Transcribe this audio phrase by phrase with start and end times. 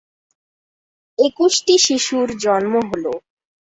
[1.19, 3.05] একুশটি শিশুর জন্ম হল।